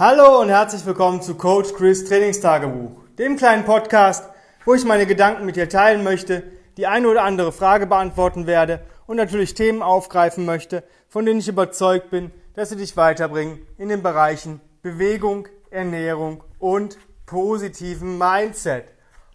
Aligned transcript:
Hallo 0.00 0.40
und 0.40 0.48
herzlich 0.48 0.86
willkommen 0.86 1.20
zu 1.20 1.34
Coach 1.34 1.74
Chris 1.74 2.06
Trainingstagebuch, 2.06 3.04
dem 3.18 3.36
kleinen 3.36 3.66
Podcast, 3.66 4.30
wo 4.64 4.72
ich 4.72 4.86
meine 4.86 5.04
Gedanken 5.04 5.44
mit 5.44 5.56
dir 5.56 5.68
teilen 5.68 6.02
möchte, 6.02 6.42
die 6.78 6.86
eine 6.86 7.06
oder 7.06 7.22
andere 7.22 7.52
Frage 7.52 7.86
beantworten 7.86 8.46
werde 8.46 8.80
und 9.06 9.18
natürlich 9.18 9.52
Themen 9.52 9.82
aufgreifen 9.82 10.46
möchte, 10.46 10.84
von 11.10 11.26
denen 11.26 11.40
ich 11.40 11.48
überzeugt 11.48 12.08
bin, 12.08 12.30
dass 12.54 12.70
sie 12.70 12.76
dich 12.76 12.96
weiterbringen 12.96 13.58
in 13.76 13.90
den 13.90 14.02
Bereichen 14.02 14.62
Bewegung, 14.80 15.48
Ernährung 15.68 16.44
und 16.58 16.96
positiven 17.26 18.16
Mindset. 18.16 18.86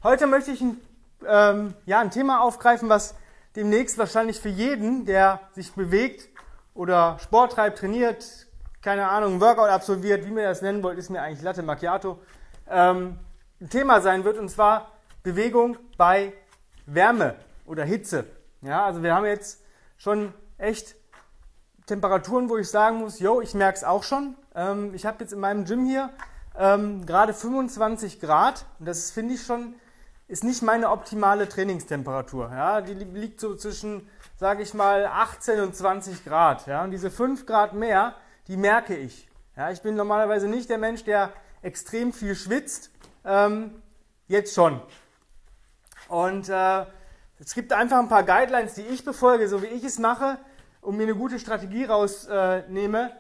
Heute 0.01 0.25
möchte 0.25 0.49
ich 0.49 0.61
ein, 0.61 0.81
ähm, 1.27 1.75
ja, 1.85 1.99
ein 1.99 2.09
Thema 2.09 2.41
aufgreifen, 2.41 2.89
was 2.89 3.13
demnächst 3.55 3.99
wahrscheinlich 3.99 4.39
für 4.39 4.49
jeden, 4.49 5.05
der 5.05 5.41
sich 5.53 5.73
bewegt 5.73 6.27
oder 6.73 7.19
Sport 7.19 7.51
treibt, 7.51 7.77
trainiert, 7.77 8.44
keine 8.85 9.09
Ahnung, 9.09 9.41
Workout 9.41 9.69
absolviert, 9.69 10.27
wie 10.27 10.29
mir 10.29 10.43
das 10.43 10.61
nennen 10.61 10.83
wollt, 10.83 10.99
ist 10.99 11.09
mir 11.09 11.19
eigentlich 11.19 11.41
Latte 11.41 11.63
Macchiato, 11.63 12.19
ähm, 12.69 13.17
Thema 13.71 13.99
sein 13.99 14.23
wird, 14.23 14.37
und 14.37 14.47
zwar 14.47 14.91
Bewegung 15.23 15.77
bei 15.97 16.33
Wärme 16.85 17.33
oder 17.65 17.83
Hitze. 17.83 18.25
Ja, 18.61 18.85
also 18.85 19.01
wir 19.01 19.15
haben 19.15 19.25
jetzt 19.25 19.63
schon 19.97 20.35
echt 20.59 20.95
Temperaturen, 21.87 22.47
wo 22.47 22.57
ich 22.57 22.69
sagen 22.69 22.97
muss, 22.97 23.19
yo, 23.19 23.41
ich 23.41 23.55
merke 23.55 23.77
es 23.77 23.83
auch 23.83 24.03
schon. 24.03 24.35
Ähm, 24.53 24.93
ich 24.93 25.07
habe 25.07 25.17
jetzt 25.19 25.33
in 25.33 25.39
meinem 25.39 25.65
Gym 25.65 25.83
hier 25.83 26.11
ähm, 26.55 27.07
gerade 27.07 27.33
25 27.33 28.21
Grad 28.21 28.67
und 28.77 28.87
das 28.87 29.09
finde 29.09 29.33
ich 29.33 29.43
schon, 29.43 29.73
ist 30.27 30.43
nicht 30.43 30.61
meine 30.61 30.91
optimale 30.91 31.49
Trainingstemperatur. 31.49 32.51
Ja, 32.51 32.81
die 32.81 32.93
liegt 32.93 33.39
so 33.39 33.55
zwischen, 33.55 34.07
sage 34.37 34.61
ich 34.61 34.75
mal, 34.75 35.07
18 35.07 35.59
und 35.61 35.75
20 35.75 36.23
Grad. 36.23 36.67
Ja, 36.67 36.83
und 36.83 36.91
diese 36.91 37.09
5 37.09 37.47
Grad 37.47 37.73
mehr, 37.73 38.13
die 38.47 38.57
merke 38.57 38.95
ich. 38.95 39.27
Ja, 39.55 39.71
ich 39.71 39.81
bin 39.81 39.95
normalerweise 39.95 40.47
nicht 40.47 40.69
der 40.69 40.77
Mensch, 40.77 41.03
der 41.03 41.31
extrem 41.61 42.13
viel 42.13 42.35
schwitzt. 42.35 42.91
Ähm, 43.23 43.81
jetzt 44.27 44.53
schon. 44.53 44.81
Und 46.07 46.49
äh, 46.49 46.85
es 47.39 47.53
gibt 47.53 47.73
einfach 47.73 47.99
ein 47.99 48.09
paar 48.09 48.23
Guidelines, 48.23 48.75
die 48.75 48.81
ich 48.81 49.03
befolge, 49.03 49.47
so 49.47 49.61
wie 49.61 49.67
ich 49.67 49.83
es 49.83 49.99
mache, 49.99 50.37
und 50.81 50.97
mir 50.97 51.03
eine 51.03 51.15
gute 51.15 51.39
Strategie 51.39 51.85
rausnehme. 51.85 53.11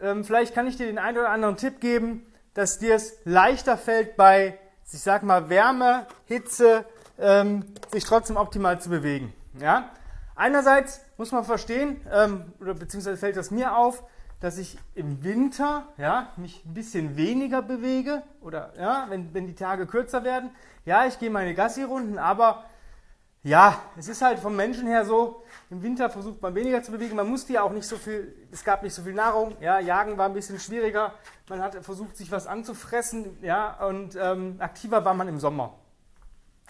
Äh, 0.00 0.08
ähm, 0.08 0.24
vielleicht 0.24 0.54
kann 0.54 0.66
ich 0.66 0.76
dir 0.76 0.86
den 0.86 0.98
einen 0.98 1.18
oder 1.18 1.30
anderen 1.30 1.56
Tipp 1.56 1.80
geben, 1.80 2.26
dass 2.54 2.78
dir 2.78 2.94
es 2.96 3.14
leichter 3.24 3.78
fällt, 3.78 4.16
bei, 4.16 4.58
ich 4.92 5.00
sag 5.00 5.22
mal, 5.22 5.48
Wärme, 5.48 6.06
Hitze, 6.26 6.84
ähm, 7.18 7.64
sich 7.92 8.04
trotzdem 8.04 8.36
optimal 8.36 8.80
zu 8.80 8.90
bewegen. 8.90 9.32
Ja? 9.58 9.90
Einerseits 10.34 11.00
muss 11.16 11.30
man 11.30 11.44
verstehen, 11.44 12.00
ähm, 12.12 12.52
oder 12.60 12.74
beziehungsweise 12.74 13.16
fällt 13.16 13.36
das 13.36 13.50
mir 13.50 13.76
auf, 13.76 14.02
dass 14.42 14.58
ich 14.58 14.76
im 14.96 15.22
Winter 15.22 15.86
ja, 15.98 16.32
mich 16.36 16.64
ein 16.66 16.74
bisschen 16.74 17.16
weniger 17.16 17.62
bewege 17.62 18.24
oder 18.40 18.72
ja, 18.76 19.06
wenn, 19.08 19.32
wenn 19.32 19.46
die 19.46 19.54
Tage 19.54 19.86
kürzer 19.86 20.24
werden. 20.24 20.50
Ja, 20.84 21.06
ich 21.06 21.20
gehe 21.20 21.30
meine 21.30 21.54
Gassi-Runden, 21.54 22.18
aber 22.18 22.64
ja, 23.44 23.80
es 23.96 24.08
ist 24.08 24.20
halt 24.20 24.40
vom 24.40 24.56
Menschen 24.56 24.88
her 24.88 25.04
so, 25.04 25.44
im 25.70 25.80
Winter 25.84 26.10
versucht 26.10 26.42
man 26.42 26.56
weniger 26.56 26.82
zu 26.82 26.90
bewegen. 26.90 27.14
Man 27.14 27.28
musste 27.28 27.52
ja 27.52 27.62
auch 27.62 27.70
nicht 27.70 27.86
so 27.86 27.96
viel, 27.96 28.34
es 28.50 28.64
gab 28.64 28.82
nicht 28.82 28.94
so 28.94 29.02
viel 29.02 29.14
Nahrung. 29.14 29.56
Ja, 29.60 29.78
Jagen 29.78 30.18
war 30.18 30.26
ein 30.26 30.34
bisschen 30.34 30.58
schwieriger. 30.58 31.14
Man 31.48 31.62
hat 31.62 31.76
versucht, 31.84 32.16
sich 32.16 32.32
was 32.32 32.48
anzufressen. 32.48 33.38
Ja, 33.42 33.86
und 33.86 34.16
ähm, 34.20 34.56
aktiver 34.58 35.04
war 35.04 35.14
man 35.14 35.28
im 35.28 35.38
Sommer. 35.38 35.78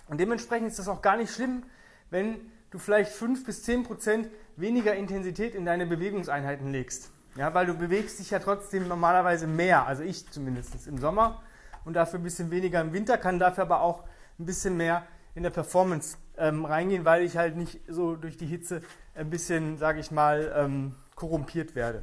Und 0.09 0.21
dementsprechend 0.21 0.69
ist 0.69 0.79
das 0.79 0.89
auch 0.89 1.01
gar 1.01 1.17
nicht 1.17 1.33
schlimm, 1.33 1.63
wenn 2.11 2.53
du 2.71 2.79
vielleicht 2.79 3.13
5 3.13 3.47
bis 3.47 3.63
10 3.63 3.85
Prozent 3.85 4.29
weniger 4.57 4.95
Intensität 4.95 5.55
in 5.55 5.65
deine 5.65 5.87
Bewegungseinheiten 5.87 6.71
legst. 6.71 7.11
Ja, 7.37 7.55
weil 7.55 7.67
du 7.67 7.75
bewegst 7.75 8.19
dich 8.19 8.31
ja 8.31 8.39
trotzdem 8.39 8.89
normalerweise 8.89 9.47
mehr, 9.47 9.87
also 9.87 10.03
ich 10.03 10.31
zumindest 10.31 10.87
im 10.87 10.99
Sommer 10.99 11.43
und 11.85 11.95
dafür 11.95 12.19
ein 12.19 12.23
bisschen 12.23 12.51
weniger 12.51 12.81
im 12.81 12.93
Winter, 12.93 13.17
kann 13.17 13.39
dafür 13.39 13.65
aber 13.65 13.81
auch 13.81 14.05
ein 14.39 14.45
bisschen 14.45 14.77
mehr 14.77 15.07
in 15.35 15.43
der 15.43 15.51
Performance 15.51 16.19
ähm, 16.37 16.65
reingehen, 16.65 17.05
weil 17.05 17.23
ich 17.23 17.37
halt 17.37 17.57
nicht 17.57 17.81
so 17.89 18.17
durch 18.17 18.37
die 18.37 18.47
Hitze 18.47 18.83
ein 19.15 19.31
bisschen, 19.31 19.79
sage 19.79 20.01
ich 20.01 20.11
mal, 20.11 20.53
ähm, 20.55 20.95
korrumpiert 21.15 21.75
werde. 21.75 22.03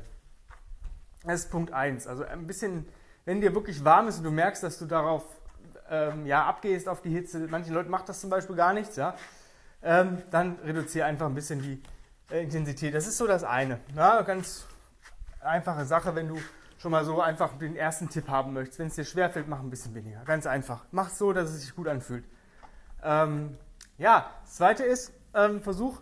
Das 1.23 1.41
ist 1.41 1.51
Punkt 1.51 1.73
1. 1.73 2.07
Also 2.07 2.23
ein 2.23 2.47
bisschen, 2.47 2.88
wenn 3.25 3.41
dir 3.41 3.53
wirklich 3.53 3.84
warm 3.84 4.07
ist 4.07 4.18
und 4.18 4.23
du 4.23 4.31
merkst, 4.31 4.63
dass 4.63 4.79
du 4.79 4.85
darauf 4.85 5.23
ähm, 5.89 6.25
ja, 6.25 6.45
abgehst 6.45 6.88
auf 6.88 7.01
die 7.01 7.09
Hitze, 7.09 7.47
manchen 7.50 7.73
Leuten 7.73 7.89
macht 7.89 8.09
das 8.09 8.22
zum 8.22 8.29
Beispiel 8.29 8.56
gar 8.56 8.73
nichts, 8.73 8.95
ja, 8.95 9.16
ähm, 9.84 10.22
dann 10.31 10.57
reduziere 10.66 11.06
einfach 11.06 11.28
ein 11.28 11.35
bisschen 11.35 11.62
die 11.62 11.81
äh, 12.31 12.44
Intensität. 12.44 12.94
Das 12.94 13.07
ist 13.07 13.18
so 13.18 13.28
das 13.28 13.44
eine. 13.44 13.79
Ja, 13.95 14.22
ganz 14.22 14.66
einfache 15.41 15.85
Sache, 15.85 16.16
wenn 16.16 16.27
du 16.27 16.38
schon 16.79 16.91
mal 16.91 17.03
so 17.03 17.22
einfach 17.22 17.57
den 17.57 17.75
ersten 17.75 18.09
Tipp 18.09 18.29
haben 18.29 18.53
möchtest. 18.53 18.79
Wenn 18.79 18.88
es 18.88 18.95
dir 18.95 19.05
schwerfällt, 19.05 19.47
mach 19.47 19.59
ein 19.59 19.69
bisschen 19.69 19.94
weniger. 19.95 20.22
Ganz 20.25 20.45
einfach. 20.45 20.85
Mach 20.91 21.07
es 21.07 21.17
so, 21.17 21.33
dass 21.33 21.50
es 21.50 21.61
sich 21.61 21.75
gut 21.75 21.88
anfühlt. 21.88 22.25
Ähm, 23.03 23.57
ja, 23.97 24.29
das 24.44 24.55
zweite 24.55 24.83
ist, 24.83 25.11
ähm, 25.33 25.61
versuch 25.61 26.00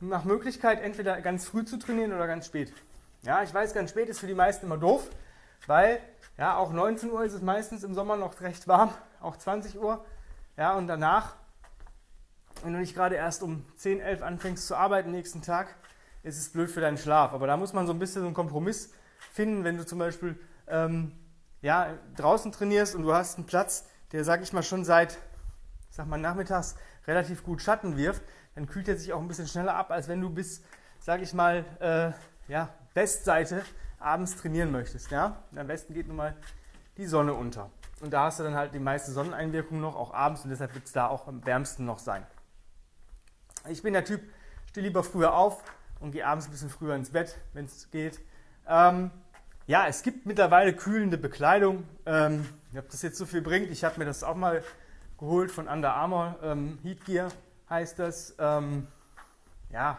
nach 0.00 0.24
Möglichkeit 0.24 0.82
entweder 0.82 1.20
ganz 1.20 1.46
früh 1.46 1.64
zu 1.64 1.78
trainieren 1.78 2.12
oder 2.12 2.26
ganz 2.26 2.46
spät. 2.46 2.72
Ja, 3.22 3.42
ich 3.42 3.52
weiß, 3.52 3.72
ganz 3.72 3.90
spät 3.90 4.08
ist 4.08 4.20
für 4.20 4.26
die 4.26 4.34
meisten 4.34 4.66
immer 4.66 4.76
doof, 4.76 5.08
weil 5.66 6.00
ja, 6.36 6.56
auch 6.56 6.72
19 6.72 7.10
Uhr 7.10 7.24
ist 7.24 7.32
es 7.32 7.42
meistens 7.42 7.82
im 7.82 7.94
Sommer 7.94 8.16
noch 8.16 8.40
recht 8.40 8.68
warm, 8.68 8.92
auch 9.20 9.36
20 9.36 9.80
Uhr. 9.80 10.04
Ja, 10.56 10.74
und 10.74 10.86
danach, 10.86 11.36
wenn 12.62 12.72
du 12.72 12.78
nicht 12.78 12.94
gerade 12.94 13.14
erst 13.14 13.42
um 13.42 13.64
10, 13.76 14.00
11 14.00 14.22
anfängst 14.22 14.66
zu 14.66 14.76
arbeiten 14.76 15.10
nächsten 15.10 15.42
Tag, 15.42 15.74
ist 16.26 16.38
es 16.38 16.48
blöd 16.50 16.70
für 16.70 16.80
deinen 16.80 16.98
Schlaf. 16.98 17.32
Aber 17.32 17.46
da 17.46 17.56
muss 17.56 17.72
man 17.72 17.86
so 17.86 17.92
ein 17.92 17.98
bisschen 17.98 18.22
so 18.22 18.26
einen 18.26 18.34
Kompromiss 18.34 18.92
finden, 19.32 19.64
wenn 19.64 19.76
du 19.76 19.86
zum 19.86 19.98
Beispiel 19.98 20.38
ähm, 20.66 21.12
ja, 21.62 21.94
draußen 22.16 22.50
trainierst 22.52 22.94
und 22.94 23.02
du 23.02 23.14
hast 23.14 23.38
einen 23.38 23.46
Platz, 23.46 23.86
der, 24.12 24.24
sag 24.24 24.42
ich 24.42 24.52
mal, 24.52 24.62
schon 24.62 24.84
seit, 24.84 25.18
sag 25.90 26.06
mal, 26.08 26.18
nachmittags 26.18 26.74
relativ 27.06 27.44
gut 27.44 27.62
Schatten 27.62 27.96
wirft, 27.96 28.22
dann 28.56 28.66
kühlt 28.66 28.88
er 28.88 28.96
sich 28.96 29.12
auch 29.12 29.20
ein 29.20 29.28
bisschen 29.28 29.46
schneller 29.46 29.74
ab, 29.74 29.90
als 29.90 30.08
wenn 30.08 30.20
du 30.20 30.30
bis, 30.30 30.62
sag 30.98 31.22
ich 31.22 31.32
mal, 31.32 31.64
äh, 31.80 32.50
ja, 32.50 32.70
Westseite 32.94 33.62
abends 34.00 34.36
trainieren 34.36 34.72
möchtest. 34.72 35.10
Ja? 35.10 35.42
Am 35.54 35.66
besten 35.66 35.94
geht 35.94 36.08
nun 36.08 36.16
mal 36.16 36.36
die 36.96 37.06
Sonne 37.06 37.34
unter. 37.34 37.70
Und 38.00 38.12
da 38.12 38.24
hast 38.24 38.40
du 38.40 38.42
dann 38.42 38.54
halt 38.54 38.74
die 38.74 38.78
meiste 38.78 39.12
Sonneneinwirkung 39.12 39.80
noch, 39.80 39.94
auch 39.94 40.12
abends, 40.12 40.42
und 40.42 40.50
deshalb 40.50 40.74
wird 40.74 40.86
es 40.86 40.92
da 40.92 41.06
auch 41.06 41.28
am 41.28 41.44
wärmsten 41.46 41.84
noch 41.84 41.98
sein. 41.98 42.26
Ich 43.68 43.82
bin 43.82 43.92
der 43.92 44.04
Typ, 44.04 44.20
stehe 44.68 44.86
lieber 44.86 45.02
früher 45.02 45.34
auf, 45.34 45.62
und 46.00 46.12
gehe 46.12 46.26
abends 46.26 46.46
ein 46.46 46.50
bisschen 46.50 46.70
früher 46.70 46.94
ins 46.94 47.10
Bett, 47.10 47.38
wenn 47.52 47.64
es 47.64 47.90
geht. 47.90 48.20
Ähm, 48.68 49.10
ja, 49.66 49.86
es 49.86 50.02
gibt 50.02 50.26
mittlerweile 50.26 50.74
kühlende 50.74 51.18
Bekleidung. 51.18 51.84
Ähm, 52.04 52.46
ob 52.76 52.88
das 52.90 53.02
jetzt 53.02 53.18
so 53.18 53.26
viel 53.26 53.42
bringt, 53.42 53.70
ich 53.70 53.84
habe 53.84 53.98
mir 53.98 54.04
das 54.04 54.22
auch 54.22 54.36
mal 54.36 54.62
geholt 55.18 55.50
von 55.50 55.68
Under 55.68 55.94
Armour. 55.94 56.36
Ähm, 56.42 56.78
Heat 56.82 57.04
Gear 57.04 57.28
heißt 57.68 57.98
das. 57.98 58.34
Ähm, 58.38 58.86
ja, 59.70 59.98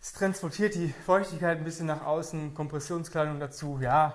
es 0.00 0.12
transportiert 0.12 0.74
die 0.74 0.88
Feuchtigkeit 0.88 1.58
ein 1.58 1.64
bisschen 1.64 1.86
nach 1.86 2.04
außen, 2.04 2.54
Kompressionskleidung 2.54 3.40
dazu, 3.40 3.78
ja, 3.80 4.14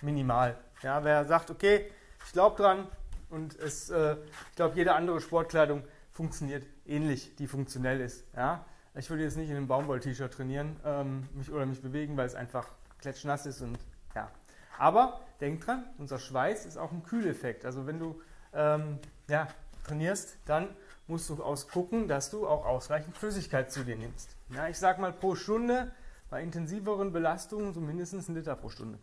minimal. 0.00 0.56
Ja, 0.82 1.04
wer 1.04 1.24
sagt, 1.24 1.50
okay, 1.50 1.90
ich 2.24 2.32
glaube 2.32 2.56
dran 2.56 2.86
und 3.28 3.58
es, 3.58 3.90
äh, 3.90 4.16
ich 4.50 4.56
glaube, 4.56 4.76
jede 4.76 4.94
andere 4.94 5.20
Sportkleidung 5.20 5.84
funktioniert 6.12 6.64
ähnlich, 6.86 7.34
die 7.36 7.46
funktionell 7.46 8.00
ist. 8.00 8.24
Ja. 8.34 8.64
Ich 8.96 9.10
würde 9.10 9.24
jetzt 9.24 9.36
nicht 9.36 9.50
in 9.50 9.56
einem 9.56 9.66
Baumwoll-T-Shirt 9.66 10.32
trainieren 10.32 10.76
ähm, 10.84 11.28
mich, 11.34 11.50
oder 11.50 11.66
mich 11.66 11.82
bewegen, 11.82 12.16
weil 12.16 12.26
es 12.26 12.34
einfach 12.34 12.68
klatschnass 13.00 13.44
ist 13.44 13.60
und 13.60 13.78
ja. 14.14 14.30
Aber 14.78 15.20
denk 15.40 15.64
dran, 15.64 15.84
unser 15.98 16.18
Schweiß 16.18 16.64
ist 16.66 16.76
auch 16.76 16.92
ein 16.92 17.02
Kühleffekt. 17.02 17.64
Also 17.64 17.86
wenn 17.86 17.98
du 17.98 18.20
ähm, 18.52 18.98
ja, 19.28 19.48
trainierst, 19.84 20.36
dann 20.46 20.68
musst 21.06 21.28
du 21.28 21.42
ausgucken, 21.42 22.08
dass 22.08 22.30
du 22.30 22.46
auch 22.46 22.64
ausreichend 22.64 23.16
Flüssigkeit 23.16 23.70
zu 23.70 23.84
dir 23.84 23.96
nimmst. 23.96 24.36
Ja, 24.50 24.68
ich 24.68 24.78
sage 24.78 25.00
mal 25.00 25.12
pro 25.12 25.34
Stunde 25.34 25.92
bei 26.30 26.42
intensiveren 26.42 27.12
Belastungen 27.12 27.74
so 27.74 27.80
mindestens 27.80 28.28
ein 28.28 28.34
Liter 28.36 28.56
pro 28.56 28.68
Stunde. 28.68 28.98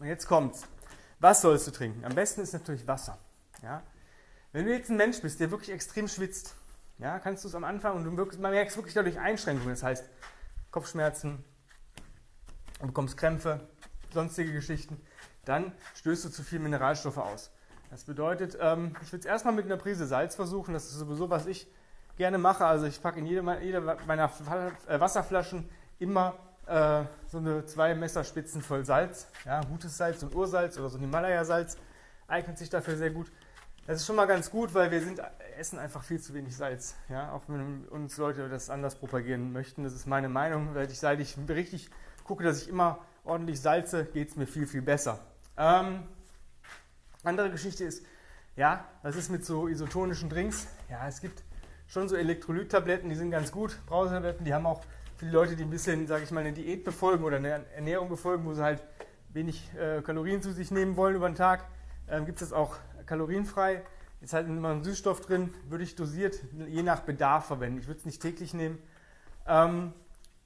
Und 0.00 0.06
jetzt 0.06 0.26
kommt's. 0.26 0.66
Was 1.20 1.42
sollst 1.42 1.66
du 1.66 1.70
trinken? 1.70 2.04
Am 2.04 2.14
besten 2.14 2.40
ist 2.40 2.52
natürlich 2.52 2.86
Wasser. 2.86 3.18
Ja? 3.62 3.82
Wenn 4.52 4.66
du 4.66 4.72
jetzt 4.72 4.90
ein 4.90 4.96
Mensch 4.96 5.20
bist, 5.20 5.40
der 5.40 5.50
wirklich 5.50 5.70
extrem 5.70 6.08
schwitzt, 6.08 6.54
ja, 6.98 7.18
kannst 7.18 7.44
du 7.44 7.48
es 7.48 7.54
am 7.54 7.64
Anfang 7.64 7.96
und 7.96 8.04
du 8.04 8.16
wirkst, 8.16 8.40
man 8.40 8.52
merkt 8.52 8.74
wirklich 8.76 8.94
dadurch 8.94 9.18
Einschränkungen. 9.18 9.70
Das 9.70 9.82
heißt, 9.82 10.08
Kopfschmerzen, 10.70 11.44
du 12.80 12.86
bekommst 12.86 13.16
Krämpfe, 13.16 13.60
sonstige 14.12 14.52
Geschichten. 14.52 15.00
Dann 15.44 15.72
stößt 15.96 16.24
du 16.24 16.28
zu 16.30 16.42
viel 16.42 16.58
Mineralstoffe 16.58 17.18
aus. 17.18 17.50
Das 17.90 18.04
bedeutet, 18.04 18.56
ähm, 18.60 18.96
ich 19.02 19.12
würde 19.12 19.20
es 19.20 19.26
erstmal 19.26 19.54
mit 19.54 19.66
einer 19.66 19.76
Prise 19.76 20.06
Salz 20.06 20.34
versuchen. 20.34 20.74
Das 20.74 20.84
ist 20.84 20.94
sowieso, 20.94 21.30
was 21.30 21.46
ich 21.46 21.68
gerne 22.16 22.38
mache. 22.38 22.64
Also 22.64 22.86
ich 22.86 23.00
packe 23.00 23.18
in 23.18 23.26
jede, 23.26 23.60
jede 23.62 23.80
meiner 23.80 24.30
äh, 24.88 25.00
Wasserflaschen 25.00 25.68
immer 25.98 26.34
äh, 26.66 27.04
so 27.28 27.38
eine 27.38 27.66
zwei 27.66 27.94
Messerspitzen 27.94 28.62
voll 28.62 28.84
Salz. 28.84 29.28
Ja, 29.44 29.60
gutes 29.62 29.96
Salz, 29.96 30.22
ein 30.22 30.34
Ursalz 30.34 30.78
oder 30.78 30.88
so 30.88 30.98
ein 30.98 31.02
Himalaya-Salz 31.02 31.76
eignet 32.26 32.58
sich 32.58 32.70
dafür 32.70 32.96
sehr 32.96 33.10
gut. 33.10 33.30
Das 33.86 34.00
ist 34.00 34.06
schon 34.06 34.16
mal 34.16 34.24
ganz 34.24 34.50
gut, 34.50 34.72
weil 34.72 34.90
wir 34.90 35.02
sind, 35.02 35.20
essen 35.58 35.78
einfach 35.78 36.02
viel 36.02 36.18
zu 36.18 36.32
wenig 36.32 36.56
Salz. 36.56 36.94
Ja? 37.10 37.32
Auch 37.32 37.42
wenn 37.48 37.84
uns 37.88 38.16
Leute 38.16 38.48
das 38.48 38.70
anders 38.70 38.94
propagieren 38.94 39.52
möchten. 39.52 39.84
Das 39.84 39.92
ist 39.92 40.06
meine 40.06 40.30
Meinung, 40.30 40.74
weil 40.74 40.90
ich, 40.90 40.98
seit 40.98 41.20
ich 41.20 41.36
richtig 41.48 41.90
gucke, 42.24 42.42
dass 42.44 42.62
ich 42.62 42.68
immer 42.70 42.98
ordentlich 43.24 43.60
salze, 43.60 44.06
geht 44.06 44.30
es 44.30 44.36
mir 44.36 44.46
viel, 44.46 44.66
viel 44.66 44.80
besser. 44.80 45.20
Ähm, 45.58 46.04
andere 47.24 47.50
Geschichte 47.50 47.84
ist, 47.84 48.06
ja, 48.56 48.86
was 49.02 49.16
ist 49.16 49.30
mit 49.30 49.44
so 49.44 49.68
isotonischen 49.68 50.30
Drinks? 50.30 50.66
Ja, 50.88 51.06
es 51.06 51.20
gibt 51.20 51.42
schon 51.86 52.08
so 52.08 52.16
Elektrolyttabletten, 52.16 53.10
die 53.10 53.16
sind 53.16 53.30
ganz 53.30 53.52
gut. 53.52 53.78
Brausetabletten, 53.84 54.46
die 54.46 54.54
haben 54.54 54.64
auch 54.64 54.80
die 55.20 55.28
Leute, 55.28 55.56
die 55.56 55.62
ein 55.64 55.70
bisschen, 55.70 56.06
sage 56.06 56.24
ich 56.24 56.30
mal, 56.30 56.40
eine 56.40 56.52
Diät 56.52 56.84
befolgen 56.84 57.22
oder 57.22 57.36
eine 57.36 57.66
Ernährung 57.74 58.08
befolgen, 58.08 58.46
wo 58.46 58.54
sie 58.54 58.62
halt 58.62 58.82
wenig 59.28 59.70
äh, 59.74 60.00
Kalorien 60.00 60.40
zu 60.40 60.52
sich 60.52 60.70
nehmen 60.70 60.96
wollen 60.96 61.16
über 61.16 61.28
den 61.28 61.34
Tag, 61.34 61.66
ähm, 62.08 62.24
gibt 62.24 62.40
es 62.40 62.52
auch 62.52 62.76
kalorienfrei. 63.06 63.82
Ist 64.20 64.32
halt 64.32 64.48
immer 64.48 64.70
ein 64.70 64.82
Süßstoff 64.82 65.20
drin, 65.20 65.52
würde 65.68 65.84
ich 65.84 65.96
dosiert, 65.96 66.40
je 66.66 66.82
nach 66.82 67.00
Bedarf 67.00 67.46
verwenden. 67.46 67.78
Ich 67.78 67.86
würde 67.86 67.98
es 67.98 68.06
nicht 68.06 68.22
täglich 68.22 68.54
nehmen. 68.54 68.78
Ähm, 69.46 69.92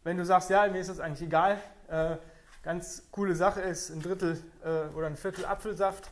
wenn 0.02 0.16
du 0.16 0.24
sagst, 0.24 0.50
ja, 0.50 0.66
mir 0.66 0.80
ist 0.80 0.90
das 0.90 0.98
eigentlich 0.98 1.28
egal, 1.28 1.58
äh, 1.88 2.16
ganz 2.62 3.08
coole 3.12 3.34
Sache 3.34 3.60
ist 3.60 3.90
ein 3.90 4.02
Drittel 4.02 4.42
äh, 4.64 4.94
oder 4.96 5.06
ein 5.06 5.16
Viertel 5.16 5.44
Apfelsaft, 5.46 6.10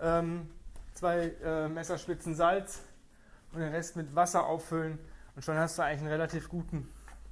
ähm, 0.00 0.48
zwei 0.94 1.34
äh, 1.44 1.68
Messerspitzen 1.68 2.34
Salz 2.34 2.80
und 3.52 3.60
den 3.60 3.72
Rest 3.72 3.96
mit 3.96 4.14
Wasser 4.14 4.46
auffüllen 4.46 4.98
und 5.34 5.44
schon 5.44 5.56
hast 5.56 5.78
du 5.78 5.82
eigentlich 5.82 6.00
einen 6.00 6.10
relativ 6.10 6.48
guten 6.48 6.88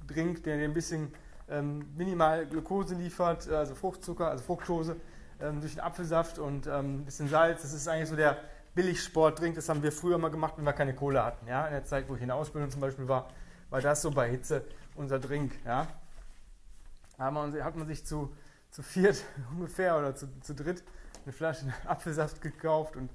Drink, 0.07 0.43
der 0.43 0.57
dir 0.57 0.65
ein 0.65 0.73
bisschen 0.73 1.11
ähm, 1.49 1.87
minimal 1.95 2.45
Glucose 2.45 2.93
liefert, 2.95 3.49
also 3.49 3.73
Fruchtzucker, 3.73 4.29
also 4.29 4.43
Fructose 4.43 4.95
ähm, 5.39 5.61
durch 5.61 5.73
den 5.73 5.81
Apfelsaft 5.81 6.39
und 6.39 6.67
ähm, 6.67 7.01
ein 7.01 7.05
bisschen 7.05 7.27
Salz. 7.27 7.61
Das 7.61 7.73
ist 7.73 7.87
eigentlich 7.87 8.09
so 8.09 8.15
der 8.15 8.37
Billigsportdrink. 8.75 9.55
Das 9.55 9.69
haben 9.69 9.83
wir 9.83 9.91
früher 9.91 10.17
mal 10.17 10.29
gemacht, 10.29 10.55
wenn 10.57 10.65
wir 10.65 10.73
keine 10.73 10.93
Kohle 10.93 11.23
hatten. 11.23 11.47
Ja? 11.47 11.65
In 11.67 11.73
der 11.73 11.85
Zeit, 11.85 12.09
wo 12.09 12.15
ich 12.15 12.21
in 12.21 12.27
der 12.27 12.35
Ausbildung 12.35 12.69
zum 12.69 12.81
Beispiel 12.81 13.07
war, 13.07 13.29
war 13.69 13.81
das 13.81 14.01
so 14.01 14.11
bei 14.11 14.29
Hitze 14.29 14.63
unser 14.95 15.19
Drink. 15.19 15.53
Ja? 15.65 15.87
Da 17.17 17.25
hat 17.63 17.75
man 17.75 17.87
sich 17.87 18.05
zu, 18.05 18.35
zu 18.69 18.83
viert 18.83 19.23
ungefähr 19.51 19.97
oder 19.97 20.15
zu, 20.15 20.27
zu 20.41 20.53
dritt 20.53 20.83
eine 21.25 21.33
Flasche 21.33 21.65
Apfelsaft 21.85 22.41
gekauft 22.41 22.95
und 22.95 23.09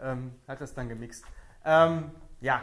ähm, 0.00 0.34
hat 0.48 0.60
das 0.60 0.74
dann 0.74 0.88
gemixt. 0.88 1.24
Ähm, 1.64 2.10
ja, 2.40 2.62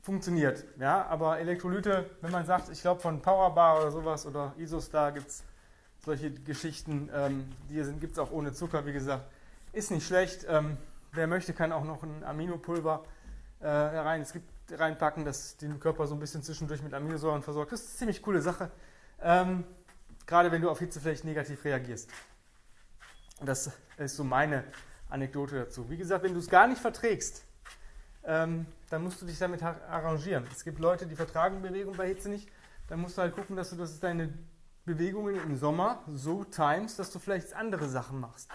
funktioniert. 0.00 0.64
Ja, 0.78 1.04
aber 1.06 1.40
Elektrolyte, 1.40 2.08
wenn 2.20 2.30
man 2.30 2.46
sagt, 2.46 2.68
ich 2.68 2.80
glaube 2.80 3.00
von 3.00 3.20
Powerbar 3.20 3.80
oder 3.80 3.90
sowas 3.90 4.24
oder 4.26 4.54
Isostar 4.56 5.12
gibt 5.12 5.28
es 5.28 5.44
solche 6.06 6.30
Geschichten, 6.30 7.10
ähm, 7.12 7.52
die 7.68 7.82
gibt 7.98 8.12
es 8.12 8.18
auch 8.18 8.30
ohne 8.30 8.52
Zucker, 8.52 8.86
wie 8.86 8.92
gesagt, 8.92 9.24
ist 9.72 9.90
nicht 9.90 10.06
schlecht. 10.06 10.46
Ähm, 10.48 10.78
wer 11.12 11.26
möchte, 11.26 11.52
kann 11.52 11.72
auch 11.72 11.84
noch 11.84 12.02
ein 12.04 12.22
Aminopulver 12.22 13.04
äh, 13.60 13.68
rein, 13.68 14.22
es 14.22 14.32
gibt, 14.32 14.48
reinpacken, 14.70 15.24
das 15.24 15.56
den 15.56 15.78
Körper 15.80 16.06
so 16.06 16.14
ein 16.14 16.20
bisschen 16.20 16.42
zwischendurch 16.42 16.82
mit 16.82 16.94
Aminosäuren 16.94 17.42
versorgt. 17.42 17.72
Das 17.72 17.80
ist 17.80 17.88
eine 17.88 17.98
ziemlich 17.98 18.22
coole 18.22 18.40
Sache. 18.40 18.70
Ähm, 19.20 19.64
gerade 20.26 20.50
wenn 20.52 20.62
du 20.62 20.70
auf 20.70 20.78
Hitze 20.78 21.00
vielleicht 21.00 21.24
negativ 21.24 21.64
reagierst. 21.64 22.08
Das 23.44 23.70
ist 23.98 24.16
so 24.16 24.24
meine 24.24 24.64
Anekdote 25.10 25.56
dazu. 25.56 25.90
Wie 25.90 25.96
gesagt, 25.96 26.22
wenn 26.22 26.34
du 26.34 26.40
es 26.40 26.48
gar 26.48 26.68
nicht 26.68 26.80
verträgst, 26.80 27.44
ähm, 28.24 28.66
dann 28.90 29.02
musst 29.02 29.20
du 29.20 29.26
dich 29.26 29.38
damit 29.38 29.62
arrangieren. 29.62 30.44
Es 30.52 30.62
gibt 30.62 30.78
Leute, 30.78 31.06
die 31.06 31.16
vertragen 31.16 31.62
Bewegung 31.62 31.96
bei 31.96 32.06
Hitze 32.06 32.28
nicht. 32.28 32.48
Dann 32.88 33.00
musst 33.00 33.18
du 33.18 33.22
halt 33.22 33.34
gucken, 33.34 33.56
dass 33.56 33.70
du 33.70 33.76
das 33.76 33.98
deine 33.98 34.32
Bewegungen 34.86 35.34
im 35.34 35.56
Sommer 35.56 36.02
so 36.14 36.44
times, 36.44 36.96
dass 36.96 37.10
du 37.10 37.18
vielleicht 37.18 37.54
andere 37.54 37.88
Sachen 37.88 38.20
machst. 38.20 38.48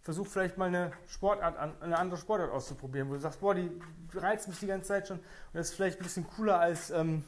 Versuch 0.00 0.26
vielleicht 0.26 0.58
mal 0.58 0.66
eine 0.66 0.92
Sportart, 1.06 1.56
eine 1.80 1.96
andere 1.96 2.18
Sportart 2.18 2.50
auszuprobieren, 2.50 3.08
wo 3.08 3.14
du 3.14 3.20
sagst, 3.20 3.40
boah, 3.40 3.54
die 3.54 3.70
reizt 4.14 4.48
mich 4.48 4.58
die 4.58 4.66
ganze 4.66 4.88
Zeit 4.88 5.08
schon 5.08 5.18
und 5.18 5.24
das 5.52 5.68
ist 5.68 5.74
vielleicht 5.74 6.00
ein 6.00 6.02
bisschen 6.02 6.26
cooler 6.26 6.58
als 6.58 6.90
ähm, 6.90 7.22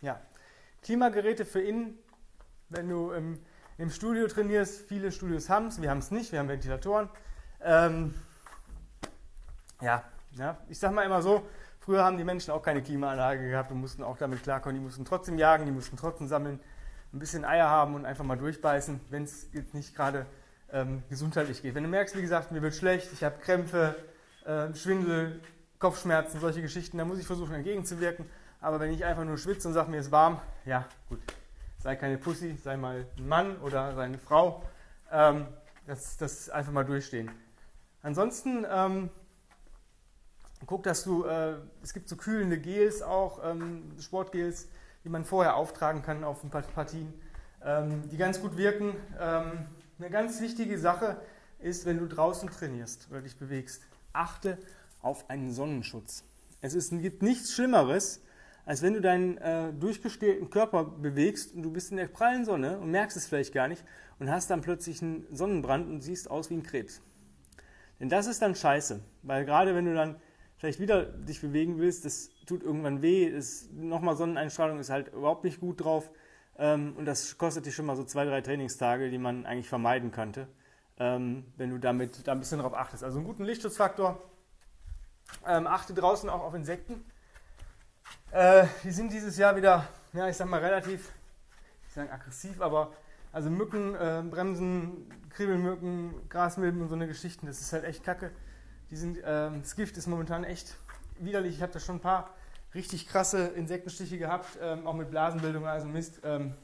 ja, 0.00 0.20
Klimageräte 0.82 1.44
für 1.44 1.60
innen. 1.60 1.98
Wenn 2.68 2.88
du 2.88 3.10
im, 3.12 3.40
im 3.78 3.90
Studio 3.90 4.26
trainierst, 4.26 4.82
viele 4.86 5.10
Studios 5.10 5.48
haben 5.48 5.66
es, 5.66 5.80
wir 5.80 5.90
haben 5.90 5.98
es 5.98 6.10
nicht, 6.10 6.30
wir 6.32 6.38
haben 6.38 6.48
Ventilatoren. 6.48 7.08
Ähm, 7.62 8.14
ja, 9.80 10.04
ja, 10.32 10.58
ich 10.68 10.78
sag 10.78 10.92
mal 10.92 11.02
immer 11.02 11.22
so, 11.22 11.46
früher 11.80 12.04
haben 12.04 12.16
die 12.16 12.24
Menschen 12.24 12.52
auch 12.52 12.62
keine 12.62 12.82
Klimaanlage 12.82 13.48
gehabt 13.50 13.70
und 13.70 13.80
mussten 13.80 14.02
auch 14.02 14.16
damit 14.16 14.42
klarkommen. 14.42 14.76
Die 14.76 14.82
mussten 14.82 15.04
trotzdem 15.04 15.38
jagen, 15.38 15.66
die 15.66 15.72
mussten 15.72 15.96
trotzdem 15.96 16.28
sammeln, 16.28 16.60
ein 17.14 17.18
bisschen 17.20 17.44
Eier 17.44 17.70
haben 17.70 17.94
und 17.94 18.04
einfach 18.04 18.24
mal 18.24 18.36
durchbeißen, 18.36 19.00
wenn 19.10 19.24
es 19.24 19.48
jetzt 19.52 19.72
nicht 19.72 19.94
gerade 19.94 20.26
ähm, 20.72 21.02
gesundheitlich 21.08 21.62
geht. 21.62 21.74
Wenn 21.74 21.84
du 21.84 21.88
merkst, 21.88 22.16
wie 22.16 22.22
gesagt, 22.22 22.50
mir 22.50 22.60
wird 22.60 22.74
schlecht, 22.74 23.12
ich 23.12 23.22
habe 23.22 23.38
Krämpfe, 23.38 23.94
äh, 24.44 24.74
Schwindel, 24.74 25.40
Kopfschmerzen, 25.78 26.40
solche 26.40 26.60
Geschichten, 26.60 26.98
dann 26.98 27.06
muss 27.06 27.18
ich 27.18 27.26
versuchen 27.26 27.54
entgegenzuwirken. 27.54 28.26
Aber 28.60 28.80
wenn 28.80 28.92
ich 28.92 29.04
einfach 29.04 29.24
nur 29.24 29.38
schwitze 29.38 29.68
und 29.68 29.74
sage, 29.74 29.90
mir 29.90 29.98
ist 29.98 30.10
warm, 30.10 30.40
ja 30.64 30.86
gut, 31.08 31.20
sei 31.78 31.94
keine 31.94 32.18
Pussy, 32.18 32.56
sei 32.56 32.76
mal 32.76 33.06
ein 33.16 33.28
Mann 33.28 33.56
oder 33.58 33.94
sei 33.94 34.04
eine 34.04 34.18
Frau. 34.18 34.64
Ähm, 35.12 35.46
das, 35.86 36.16
das 36.16 36.48
einfach 36.48 36.72
mal 36.72 36.84
durchstehen. 36.84 37.30
Ansonsten 38.02 38.66
ähm, 38.68 39.10
guck, 40.66 40.82
dass 40.82 41.04
du, 41.04 41.24
äh, 41.24 41.54
es 41.82 41.92
gibt 41.92 42.08
so 42.08 42.16
kühlende 42.16 42.58
Gels 42.58 43.02
auch, 43.02 43.40
ähm, 43.44 43.92
Sportgels, 44.00 44.68
die 45.04 45.10
man 45.10 45.24
vorher 45.24 45.56
auftragen 45.56 46.02
kann 46.02 46.24
auf 46.24 46.42
ein 46.42 46.50
paar 46.50 46.62
Partien, 46.62 47.12
ähm, 47.62 48.08
die 48.10 48.16
ganz 48.16 48.40
gut 48.40 48.56
wirken. 48.56 48.96
Ähm, 49.20 49.66
eine 49.98 50.10
ganz 50.10 50.40
wichtige 50.40 50.78
Sache 50.78 51.18
ist, 51.60 51.86
wenn 51.86 51.98
du 51.98 52.06
draußen 52.06 52.48
trainierst 52.50 53.08
oder 53.10 53.20
dich 53.22 53.36
bewegst, 53.36 53.82
achte 54.12 54.58
auf 55.02 55.28
einen 55.28 55.52
Sonnenschutz. 55.52 56.24
Es 56.60 56.74
ist, 56.74 56.90
gibt 57.02 57.22
nichts 57.22 57.52
Schlimmeres, 57.52 58.22
als 58.64 58.80
wenn 58.80 58.94
du 58.94 59.02
deinen 59.02 59.36
äh, 59.38 59.72
durchgestellten 59.74 60.48
Körper 60.48 60.84
bewegst 60.84 61.54
und 61.54 61.62
du 61.62 61.70
bist 61.70 61.90
in 61.90 61.98
der 61.98 62.06
prallen 62.06 62.46
Sonne 62.46 62.78
und 62.78 62.90
merkst 62.90 63.16
es 63.16 63.26
vielleicht 63.26 63.52
gar 63.52 63.68
nicht 63.68 63.84
und 64.18 64.30
hast 64.30 64.50
dann 64.50 64.62
plötzlich 64.62 65.02
einen 65.02 65.26
Sonnenbrand 65.30 65.86
und 65.86 66.00
siehst 66.00 66.30
aus 66.30 66.48
wie 66.48 66.54
ein 66.54 66.62
Krebs. 66.62 67.02
Denn 68.00 68.08
das 68.08 68.26
ist 68.26 68.40
dann 68.40 68.54
scheiße, 68.54 69.00
weil 69.22 69.44
gerade 69.44 69.74
wenn 69.74 69.84
du 69.84 69.94
dann 69.94 70.16
vielleicht 70.64 70.80
wieder 70.80 71.04
dich 71.04 71.42
bewegen 71.42 71.78
willst, 71.78 72.06
das 72.06 72.30
tut 72.46 72.62
irgendwann 72.62 73.02
weh, 73.02 73.38
nochmal 73.74 74.16
Sonneneinstrahlung 74.16 74.78
ist 74.78 74.88
halt 74.88 75.12
überhaupt 75.12 75.44
nicht 75.44 75.60
gut 75.60 75.84
drauf 75.84 76.10
ähm, 76.56 76.94
und 76.96 77.04
das 77.04 77.36
kostet 77.36 77.66
dich 77.66 77.74
schon 77.74 77.84
mal 77.84 77.96
so 77.96 78.04
zwei, 78.04 78.24
drei 78.24 78.40
Trainingstage, 78.40 79.10
die 79.10 79.18
man 79.18 79.44
eigentlich 79.44 79.68
vermeiden 79.68 80.10
könnte, 80.10 80.48
ähm, 80.98 81.44
wenn 81.58 81.68
du 81.68 81.76
damit 81.76 82.26
da 82.26 82.32
ein 82.32 82.38
bisschen 82.38 82.60
drauf 82.60 82.72
achtest. 82.72 83.04
Also 83.04 83.18
einen 83.18 83.26
guten 83.26 83.44
Lichtschutzfaktor. 83.44 84.22
Ähm, 85.46 85.66
achte 85.66 85.92
draußen 85.92 86.30
auch 86.30 86.42
auf 86.42 86.54
Insekten. 86.54 87.04
Äh, 88.30 88.64
die 88.84 88.90
sind 88.90 89.12
dieses 89.12 89.36
Jahr 89.36 89.56
wieder, 89.56 89.86
ja, 90.14 90.30
ich 90.30 90.36
sag 90.38 90.48
mal 90.48 90.60
relativ, 90.60 91.12
ich 91.86 91.92
sag 91.92 92.10
aggressiv, 92.10 92.62
aber 92.62 92.94
also 93.32 93.50
Mücken, 93.50 93.94
äh, 93.96 94.22
Bremsen, 94.30 95.12
Kribbelmücken, 95.28 96.26
Grasmilben 96.30 96.80
und 96.80 96.88
so 96.88 96.94
eine 96.94 97.06
Geschichten, 97.06 97.44
das 97.46 97.60
ist 97.60 97.74
halt 97.74 97.84
echt 97.84 98.02
kacke. 98.02 98.30
Die 98.94 98.98
sind, 99.00 99.18
ähm, 99.24 99.60
das 99.60 99.74
Gift 99.74 99.96
ist 99.96 100.06
momentan 100.06 100.44
echt 100.44 100.76
widerlich. 101.18 101.56
Ich 101.56 101.62
habe 101.62 101.72
da 101.72 101.80
schon 101.80 101.96
ein 101.96 102.00
paar 102.00 102.30
richtig 102.76 103.08
krasse 103.08 103.48
Insektenstiche 103.48 104.18
gehabt, 104.18 104.56
ähm, 104.62 104.86
auch 104.86 104.94
mit 104.94 105.10
Blasenbildung, 105.10 105.66
also 105.66 105.88
Mist. 105.88 106.20
Ähm, 106.22 106.54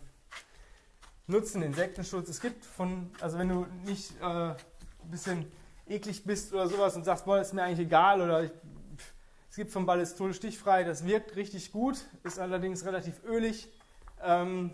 nutzen 1.27 1.61
Insektenschutz. 1.61 2.29
Es 2.29 2.41
gibt 2.41 2.65
von, 2.65 3.11
also 3.21 3.37
wenn 3.37 3.49
du 3.49 3.67
nicht 3.85 4.13
äh, 4.21 4.25
ein 4.25 4.57
bisschen 5.11 5.51
eklig 5.89 6.23
bist 6.23 6.53
oder 6.53 6.69
sowas 6.69 6.95
und 6.95 7.03
sagst, 7.03 7.25
boah, 7.25 7.41
ist 7.41 7.53
mir 7.53 7.65
eigentlich 7.65 7.89
egal 7.89 8.21
oder 8.21 8.45
ich, 8.45 8.53
es 9.51 9.57
gibt 9.57 9.73
von 9.73 9.85
Ballistol 9.85 10.33
stichfrei, 10.33 10.85
das 10.85 11.05
wirkt 11.05 11.35
richtig 11.35 11.73
gut, 11.73 12.01
ist 12.23 12.39
allerdings 12.39 12.85
relativ 12.85 13.25
ölig, 13.25 13.69
ähm, 14.23 14.73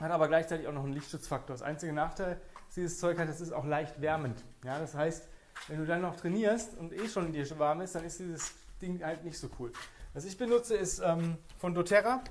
hat 0.00 0.10
aber 0.10 0.26
gleichzeitig 0.28 0.66
auch 0.68 0.72
noch 0.72 0.84
einen 0.84 0.94
Lichtschutzfaktor. 0.94 1.52
Das 1.52 1.60
einzige 1.60 1.92
Nachteil, 1.92 2.40
dieses 2.74 2.98
Zeug 2.98 3.18
hat, 3.18 3.28
es 3.28 3.42
ist 3.42 3.52
auch 3.52 3.66
leicht 3.66 4.00
wärmend. 4.00 4.42
Ja, 4.64 4.78
das 4.78 4.94
heißt, 4.94 5.28
wenn 5.68 5.78
du 5.78 5.86
dann 5.86 6.02
noch 6.02 6.16
trainierst 6.16 6.76
und 6.78 6.92
eh 6.92 7.08
schon 7.08 7.32
dir 7.32 7.46
warm 7.58 7.80
ist, 7.80 7.94
dann 7.94 8.04
ist 8.04 8.18
dieses 8.18 8.52
Ding 8.80 9.02
halt 9.02 9.24
nicht 9.24 9.38
so 9.38 9.48
cool. 9.58 9.72
Was 10.14 10.24
ich 10.24 10.38
benutze, 10.38 10.76
ist 10.76 11.00
ähm, 11.04 11.36
von 11.58 11.74
doTERRA. 11.74 12.22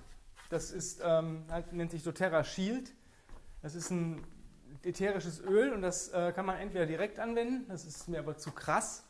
Das 0.50 0.72
ist, 0.72 1.01
ähm, 1.03 1.44
halt, 1.50 1.74
nennt 1.74 1.91
sich 1.91 2.03
doTERRA 2.03 2.44
Shield. 2.44 2.94
Das 3.62 3.75
ist 3.75 3.89
ein 3.89 4.24
ätherisches 4.84 5.41
Öl 5.41 5.74
und 5.74 5.82
das 5.82 6.10
äh, 6.10 6.32
kann 6.34 6.46
man 6.46 6.58
entweder 6.58 6.86
direkt 6.86 7.20
anwenden, 7.20 7.65
das 7.67 7.86
ist 7.86 8.08
mir 8.08 8.20
aber 8.20 8.38
zu 8.38 8.51
krass. 8.51 9.03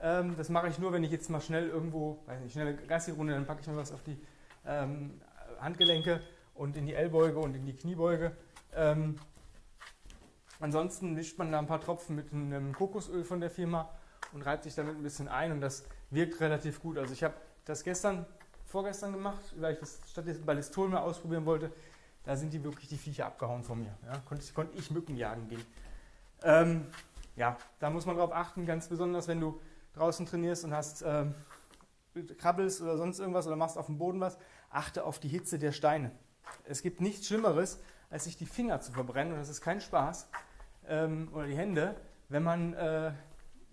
Ähm, 0.00 0.34
das 0.36 0.48
mache 0.48 0.68
ich 0.68 0.78
nur, 0.78 0.92
wenn 0.92 1.02
ich 1.04 1.10
jetzt 1.10 1.30
mal 1.30 1.40
schnell 1.40 1.68
irgendwo, 1.68 2.22
weiß 2.26 2.40
nicht, 2.40 2.52
schnelle 2.52 2.76
Gassi-Runde, 2.76 3.32
dann 3.32 3.46
packe 3.46 3.62
ich 3.62 3.66
mir 3.66 3.76
was 3.76 3.92
auf 3.92 4.02
die 4.02 4.18
ähm, 4.66 5.20
Handgelenke 5.60 6.20
und 6.54 6.76
in 6.76 6.86
die 6.86 6.94
Ellbeuge 6.94 7.38
und 7.38 7.54
in 7.54 7.64
die 7.64 7.74
Kniebeuge. 7.74 8.36
Ähm, 8.74 9.16
ansonsten 10.60 11.14
mischt 11.14 11.38
man 11.38 11.52
da 11.52 11.58
ein 11.58 11.66
paar 11.66 11.80
Tropfen 11.80 12.16
mit 12.16 12.32
einem 12.32 12.74
Kokosöl 12.74 13.24
von 13.24 13.40
der 13.40 13.50
Firma 13.50 13.88
und 14.32 14.42
reibt 14.42 14.64
sich 14.64 14.74
damit 14.74 14.96
ein 14.96 15.02
bisschen 15.02 15.28
ein 15.28 15.52
und 15.52 15.60
das 15.60 15.84
wirkt 16.10 16.40
relativ 16.40 16.80
gut. 16.80 16.98
Also 16.98 17.12
ich 17.12 17.22
habe 17.22 17.34
das 17.64 17.84
gestern, 17.84 18.26
vorgestern 18.64 19.12
gemacht, 19.12 19.54
weil 19.56 19.74
ich 19.74 19.80
das 19.80 20.00
stattdessen 20.08 20.44
Ballistol 20.44 20.88
mal 20.88 21.00
ausprobieren 21.00 21.46
wollte. 21.46 21.72
Da 22.24 22.36
sind 22.36 22.52
die 22.52 22.62
wirklich 22.64 22.88
die 22.88 22.96
Viecher 22.96 23.26
abgehauen 23.26 23.62
von 23.62 23.78
mir. 23.78 23.96
Ja, 24.04 24.18
konnte, 24.26 24.52
konnte 24.52 24.76
ich 24.76 24.90
Mücken 24.90 25.16
jagen 25.16 25.48
gehen. 25.48 25.64
Ähm, 26.42 26.86
ja, 27.36 27.56
da 27.78 27.90
muss 27.90 28.06
man 28.06 28.16
drauf 28.16 28.32
achten, 28.32 28.66
ganz 28.66 28.88
besonders, 28.88 29.28
wenn 29.28 29.40
du 29.40 29.60
draußen 29.94 30.26
trainierst 30.26 30.64
und 30.64 30.74
hast 30.74 31.02
ähm, 31.06 31.34
krabbelst 32.38 32.82
oder 32.82 32.96
sonst 32.96 33.18
irgendwas 33.18 33.46
oder 33.46 33.56
machst 33.56 33.78
auf 33.78 33.86
dem 33.86 33.98
Boden 33.98 34.20
was, 34.20 34.38
achte 34.70 35.04
auf 35.04 35.18
die 35.18 35.28
Hitze 35.28 35.58
der 35.58 35.72
Steine. 35.72 36.10
Es 36.64 36.82
gibt 36.82 37.00
nichts 37.00 37.26
Schlimmeres, 37.26 37.80
als 38.10 38.24
sich 38.24 38.36
die 38.36 38.46
Finger 38.46 38.80
zu 38.80 38.92
verbrennen. 38.92 39.32
Und 39.34 39.38
das 39.38 39.48
ist 39.48 39.60
kein 39.60 39.80
Spaß. 39.80 40.28
Ähm, 40.88 41.28
oder 41.32 41.46
die 41.46 41.56
Hände, 41.56 41.96
wenn 42.28 42.42
man 42.42 42.74
äh, 42.74 43.12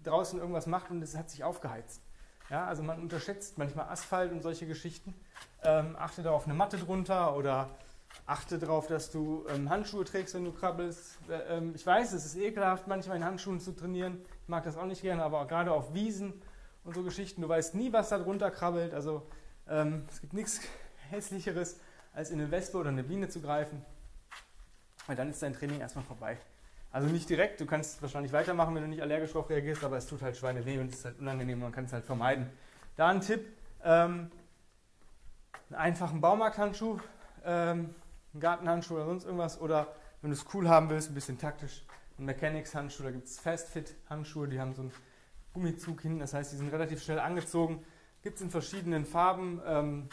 draußen 0.03 0.39
irgendwas 0.39 0.67
macht 0.67 0.91
und 0.91 1.01
es 1.01 1.15
hat 1.15 1.29
sich 1.29 1.43
aufgeheizt. 1.43 2.01
Ja, 2.49 2.65
also 2.65 2.83
man 2.83 2.99
unterschätzt 2.99 3.57
manchmal 3.57 3.87
Asphalt 3.87 4.31
und 4.31 4.41
solche 4.41 4.67
Geschichten. 4.67 5.13
Ähm, 5.63 5.95
achte 5.97 6.23
da 6.23 6.31
auf 6.31 6.45
eine 6.45 6.53
Matte 6.53 6.77
drunter 6.77 7.35
oder 7.35 7.69
achte 8.25 8.59
darauf, 8.59 8.87
dass 8.87 9.11
du 9.11 9.45
ähm, 9.49 9.69
Handschuhe 9.69 10.03
trägst, 10.03 10.33
wenn 10.35 10.45
du 10.45 10.51
krabbelst. 10.51 11.17
Äh, 11.29 11.57
ähm, 11.57 11.73
ich 11.75 11.85
weiß, 11.85 12.13
es 12.13 12.25
ist 12.25 12.35
ekelhaft, 12.35 12.87
manchmal 12.87 13.17
in 13.17 13.25
Handschuhen 13.25 13.59
zu 13.59 13.71
trainieren. 13.71 14.21
Ich 14.43 14.49
mag 14.49 14.63
das 14.63 14.77
auch 14.77 14.85
nicht 14.85 15.01
gerne, 15.01 15.23
aber 15.23 15.47
gerade 15.47 15.71
auf 15.71 15.93
Wiesen 15.93 16.33
und 16.83 16.95
so 16.95 17.03
Geschichten, 17.03 17.41
du 17.41 17.49
weißt 17.49 17.75
nie, 17.75 17.91
was 17.93 18.09
da 18.09 18.19
drunter 18.19 18.51
krabbelt. 18.51 18.93
Also 18.93 19.25
ähm, 19.67 20.05
es 20.09 20.21
gibt 20.21 20.33
nichts 20.33 20.59
hässlicheres, 21.09 21.79
als 22.13 22.29
in 22.29 22.39
eine 22.39 22.51
Wespe 22.51 22.77
oder 22.77 22.89
eine 22.89 23.03
Biene 23.03 23.29
zu 23.29 23.41
greifen. 23.41 23.83
Weil 25.07 25.15
dann 25.15 25.29
ist 25.29 25.41
dein 25.41 25.53
Training 25.53 25.79
erstmal 25.79 26.05
vorbei. 26.05 26.37
Also 26.93 27.07
nicht 27.07 27.27
direkt, 27.27 27.59
du 27.59 27.65
kannst 27.65 28.03
wahrscheinlich 28.03 28.31
weitermachen, 28.33 28.75
wenn 28.75 28.83
du 28.83 28.87
nicht 28.87 29.01
allergisch 29.01 29.31
darauf 29.31 29.49
reagierst, 29.49 29.83
aber 29.83 29.97
es 29.97 30.05
tut 30.05 30.21
halt 30.21 30.37
Schweine 30.37 30.63
weh 30.63 30.77
und 30.77 30.91
es 30.91 30.99
ist 30.99 31.05
halt 31.05 31.19
unangenehm, 31.19 31.59
man 31.59 31.71
kann 31.71 31.85
es 31.85 31.91
halt 31.91 32.05
vermeiden. 32.05 32.47
Da 32.95 33.07
ein 33.07 33.19
Tipp, 33.19 33.47
ähm, 33.83 34.29
einen 35.71 35.79
einfachen 35.79 36.21
Baumarkthandschuh, 36.21 36.99
ähm, 37.43 37.95
einen 38.33 38.39
Gartenhandschuh 38.39 38.93
oder 38.93 39.05
sonst 39.07 39.25
irgendwas 39.25 39.59
oder 39.59 39.87
wenn 40.21 40.29
du 40.29 40.37
es 40.37 40.45
cool 40.53 40.69
haben 40.69 40.91
willst, 40.91 41.09
ein 41.09 41.15
bisschen 41.15 41.39
taktisch, 41.39 41.83
ein 42.19 42.25
Mechanics-Handschuh, 42.25 43.01
da 43.01 43.09
gibt 43.09 43.25
es 43.25 43.39
Fast-Fit-Handschuhe, 43.39 44.47
die 44.47 44.59
haben 44.59 44.75
so 44.75 44.83
einen 44.83 44.91
Gummizug 45.51 45.99
hin, 46.01 46.19
das 46.19 46.35
heißt, 46.35 46.53
die 46.53 46.57
sind 46.57 46.71
relativ 46.71 47.01
schnell 47.01 47.19
angezogen. 47.19 47.83
Gibt 48.21 48.35
es 48.35 48.43
in 48.43 48.51
verschiedenen 48.51 49.05
Farben, 49.07 49.59
ähm, 49.65 50.09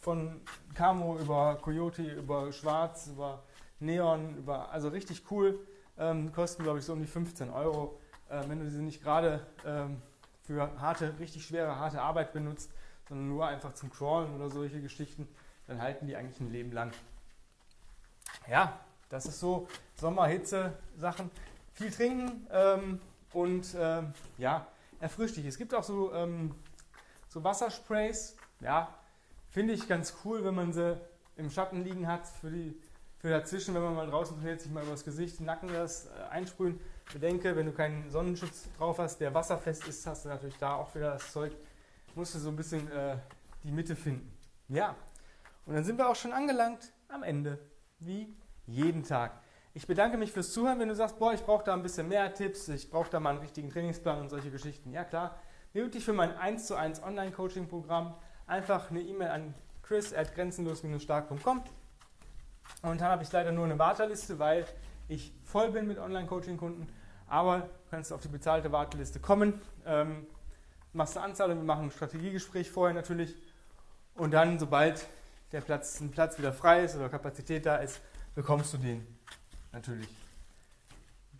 von 0.00 0.40
Camo 0.74 1.18
über 1.20 1.56
Coyote, 1.62 2.02
über 2.02 2.50
Schwarz, 2.52 3.06
über 3.06 3.44
Neon, 3.78 4.38
über, 4.38 4.72
also 4.72 4.88
richtig 4.88 5.30
cool. 5.30 5.64
Ähm, 5.98 6.32
kosten, 6.32 6.62
glaube 6.62 6.78
ich, 6.78 6.84
so 6.84 6.92
um 6.92 7.00
die 7.00 7.06
15 7.06 7.50
Euro. 7.50 8.00
Äh, 8.28 8.42
wenn 8.48 8.60
du 8.60 8.70
sie 8.70 8.82
nicht 8.82 9.02
gerade 9.02 9.46
ähm, 9.64 10.02
für 10.42 10.80
harte, 10.80 11.14
richtig 11.18 11.46
schwere, 11.46 11.76
harte 11.76 12.00
Arbeit 12.02 12.32
benutzt, 12.32 12.70
sondern 13.08 13.28
nur 13.28 13.46
einfach 13.46 13.74
zum 13.74 13.90
Crawlen 13.90 14.34
oder 14.34 14.50
solche 14.50 14.80
Geschichten, 14.80 15.28
dann 15.66 15.80
halten 15.80 16.06
die 16.06 16.16
eigentlich 16.16 16.40
ein 16.40 16.50
Leben 16.50 16.72
lang. 16.72 16.92
Ja, 18.48 18.80
das 19.08 19.26
ist 19.26 19.40
so 19.40 19.68
Sommer-Hitze-Sachen. 19.96 21.30
Viel 21.72 21.90
trinken 21.90 22.46
ähm, 22.50 23.00
und 23.32 23.74
ähm, 23.76 24.12
ja, 24.38 24.66
erfrischt 25.00 25.36
dich. 25.36 25.46
Es 25.46 25.58
gibt 25.58 25.74
auch 25.74 25.82
so, 25.82 26.12
ähm, 26.14 26.54
so 27.28 27.42
Wassersprays, 27.42 28.36
ja, 28.60 28.94
finde 29.50 29.72
ich 29.72 29.88
ganz 29.88 30.14
cool, 30.24 30.44
wenn 30.44 30.54
man 30.54 30.72
sie 30.72 31.00
im 31.36 31.50
Schatten 31.50 31.82
liegen 31.82 32.06
hat 32.06 32.26
für 32.26 32.50
die 32.50 32.78
für 33.24 33.30
dazwischen, 33.30 33.74
wenn 33.74 33.80
man 33.80 33.94
mal 33.94 34.06
draußen 34.06 34.36
trainiert, 34.36 34.60
sich 34.60 34.70
mal 34.70 34.84
übers 34.84 35.02
Gesicht, 35.02 35.40
Nacken 35.40 35.72
das 35.72 36.08
äh, 36.08 36.24
einsprühen. 36.28 36.78
Bedenke, 37.10 37.56
wenn 37.56 37.64
du 37.64 37.72
keinen 37.72 38.10
Sonnenschutz 38.10 38.68
drauf 38.76 38.98
hast, 38.98 39.16
der 39.16 39.32
wasserfest 39.32 39.88
ist, 39.88 40.06
hast 40.06 40.26
du 40.26 40.28
natürlich 40.28 40.58
da 40.58 40.74
auch 40.74 40.94
wieder 40.94 41.12
das 41.12 41.32
Zeug. 41.32 41.56
Musst 42.14 42.34
du 42.34 42.38
so 42.38 42.50
ein 42.50 42.56
bisschen 42.56 42.86
äh, 42.92 43.16
die 43.62 43.72
Mitte 43.72 43.96
finden. 43.96 44.30
Ja, 44.68 44.94
und 45.64 45.72
dann 45.72 45.84
sind 45.84 45.96
wir 45.96 46.06
auch 46.06 46.16
schon 46.16 46.34
angelangt 46.34 46.92
am 47.08 47.22
Ende, 47.22 47.58
wie 47.98 48.36
jeden 48.66 49.04
Tag. 49.04 49.40
Ich 49.72 49.86
bedanke 49.86 50.18
mich 50.18 50.30
fürs 50.30 50.52
Zuhören, 50.52 50.78
wenn 50.78 50.88
du 50.88 50.94
sagst, 50.94 51.18
boah, 51.18 51.32
ich 51.32 51.44
brauche 51.44 51.64
da 51.64 51.72
ein 51.72 51.82
bisschen 51.82 52.06
mehr 52.08 52.34
Tipps, 52.34 52.68
ich 52.68 52.90
brauche 52.90 53.08
da 53.08 53.20
mal 53.20 53.30
einen 53.30 53.38
richtigen 53.38 53.70
Trainingsplan 53.70 54.20
und 54.20 54.28
solche 54.28 54.50
Geschichten. 54.50 54.92
Ja 54.92 55.02
klar, 55.02 55.40
melde 55.72 55.92
dich 55.92 56.04
für 56.04 56.12
mein 56.12 56.36
1 56.36 56.66
zu 56.66 56.76
1 56.76 57.02
Online-Coaching-Programm. 57.02 58.16
Einfach 58.46 58.90
eine 58.90 59.00
E-Mail 59.00 59.30
an 59.30 59.54
chris 59.82 60.12
at 60.12 60.34
grenzenlos-stark.com 60.34 61.64
Momentan 62.82 63.10
habe 63.10 63.22
ich 63.22 63.32
leider 63.32 63.52
nur 63.52 63.64
eine 63.64 63.78
Warteliste, 63.78 64.38
weil 64.38 64.66
ich 65.08 65.32
voll 65.44 65.70
bin 65.70 65.86
mit 65.86 65.98
Online-Coaching-Kunden. 65.98 66.86
Aber 67.26 67.60
du 67.60 67.90
kannst 67.90 68.12
auf 68.12 68.20
die 68.20 68.28
bezahlte 68.28 68.72
Warteliste 68.72 69.20
kommen, 69.20 69.60
ähm, 69.86 70.26
machst 70.92 71.16
eine 71.16 71.26
Anzahlung, 71.26 71.58
wir 71.58 71.64
machen 71.64 71.84
ein 71.84 71.90
Strategiegespräch 71.90 72.70
vorher 72.70 72.94
natürlich. 72.94 73.34
Und 74.14 74.32
dann, 74.32 74.58
sobald 74.58 75.06
der 75.52 75.60
Platz, 75.60 76.00
ein 76.00 76.10
Platz 76.10 76.38
wieder 76.38 76.52
frei 76.52 76.84
ist 76.84 76.96
oder 76.96 77.08
Kapazität 77.08 77.66
da 77.66 77.76
ist, 77.76 78.00
bekommst 78.34 78.72
du 78.74 78.78
den 78.78 79.06
natürlich. 79.72 80.08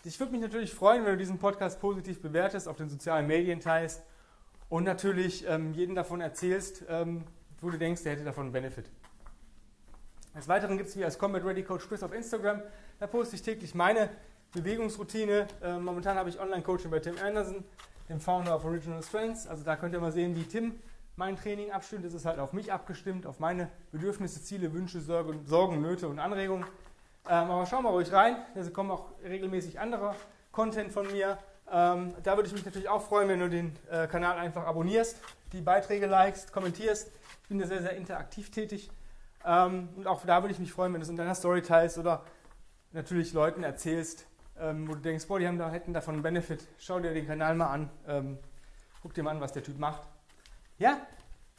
Ich 0.04 0.18
würde 0.20 0.32
mich 0.32 0.40
natürlich 0.40 0.74
freuen, 0.74 1.04
wenn 1.04 1.12
du 1.12 1.18
diesen 1.18 1.38
Podcast 1.38 1.80
positiv 1.80 2.20
bewertest, 2.20 2.68
auf 2.68 2.76
den 2.76 2.88
sozialen 2.88 3.26
Medien 3.26 3.60
teilst 3.60 4.02
und 4.68 4.84
natürlich 4.84 5.46
ähm, 5.48 5.72
jeden 5.72 5.94
davon 5.94 6.20
erzählst, 6.20 6.84
ähm, 6.88 7.24
wo 7.60 7.70
du 7.70 7.78
denkst, 7.78 8.02
der 8.02 8.12
hätte 8.12 8.24
davon 8.24 8.44
einen 8.44 8.52
Benefit. 8.52 8.90
Des 10.34 10.48
Weiteren 10.48 10.76
gibt 10.76 10.88
es 10.88 10.96
mich 10.96 11.04
als 11.04 11.16
Combat 11.16 11.44
Ready 11.44 11.62
Coach 11.62 11.86
Chris 11.88 12.02
auf 12.02 12.12
Instagram. 12.12 12.60
Da 12.98 13.06
poste 13.06 13.36
ich 13.36 13.42
täglich 13.42 13.72
meine 13.74 14.10
Bewegungsroutine. 14.52 15.46
Äh, 15.62 15.78
momentan 15.78 16.16
habe 16.16 16.28
ich 16.28 16.40
Online-Coaching 16.40 16.90
bei 16.90 16.98
Tim 16.98 17.14
Anderson, 17.22 17.62
dem 18.08 18.18
Founder 18.18 18.56
of 18.56 18.64
Original 18.64 19.00
Strengths. 19.02 19.46
Also 19.46 19.62
da 19.62 19.76
könnt 19.76 19.94
ihr 19.94 20.00
mal 20.00 20.10
sehen, 20.10 20.34
wie 20.34 20.42
Tim 20.42 20.74
mein 21.14 21.36
Training 21.36 21.70
abstimmt. 21.70 22.04
Es 22.04 22.14
ist 22.14 22.26
halt 22.26 22.40
auf 22.40 22.52
mich 22.52 22.72
abgestimmt, 22.72 23.26
auf 23.26 23.38
meine 23.38 23.70
Bedürfnisse, 23.92 24.42
Ziele, 24.42 24.72
Wünsche, 24.72 25.00
Sorgen, 25.00 25.46
Sorgen 25.46 25.80
Nöte 25.80 26.08
und 26.08 26.18
Anregungen. 26.18 26.64
Ähm, 27.28 27.50
aber 27.50 27.64
schauen 27.66 27.84
wir 27.84 27.90
ruhig 27.90 28.12
rein. 28.12 28.36
Da 28.56 28.68
kommen 28.70 28.90
auch 28.90 29.12
regelmäßig 29.22 29.78
anderer 29.78 30.16
Content 30.50 30.90
von 30.90 31.06
mir. 31.12 31.38
Ähm, 31.70 32.12
da 32.24 32.36
würde 32.36 32.48
ich 32.48 32.52
mich 32.52 32.64
natürlich 32.64 32.88
auch 32.88 33.02
freuen, 33.02 33.28
wenn 33.28 33.38
du 33.38 33.48
den 33.48 33.76
äh, 33.88 34.08
Kanal 34.08 34.36
einfach 34.38 34.66
abonnierst, 34.66 35.16
die 35.52 35.60
Beiträge 35.60 36.06
likest, 36.06 36.52
kommentierst. 36.52 37.12
Ich 37.42 37.48
bin 37.48 37.60
da 37.60 37.68
sehr, 37.68 37.82
sehr 37.82 37.96
interaktiv 37.96 38.50
tätig. 38.50 38.90
Ähm, 39.44 39.88
und 39.96 40.06
auch 40.06 40.24
da 40.24 40.42
würde 40.42 40.52
ich 40.52 40.58
mich 40.58 40.72
freuen, 40.72 40.92
wenn 40.92 41.00
du 41.00 41.04
es 41.04 41.10
in 41.10 41.16
deiner 41.16 41.34
Story 41.34 41.62
teilst 41.62 41.98
oder 41.98 42.24
natürlich 42.92 43.32
Leuten 43.32 43.62
erzählst, 43.62 44.26
ähm, 44.58 44.88
wo 44.88 44.94
du 44.94 45.00
denkst, 45.00 45.26
boah, 45.26 45.38
die 45.38 45.46
haben 45.46 45.58
da, 45.58 45.70
hätten 45.70 45.92
davon 45.92 46.14
einen 46.14 46.22
Benefit. 46.22 46.66
Schau 46.78 47.00
dir 47.00 47.12
den 47.12 47.26
Kanal 47.26 47.54
mal 47.54 47.68
an, 47.68 47.90
ähm, 48.06 48.38
guck 49.02 49.14
dir 49.14 49.22
mal 49.22 49.32
an, 49.32 49.40
was 49.40 49.52
der 49.52 49.62
Typ 49.62 49.78
macht. 49.78 50.02
Ja, 50.78 50.98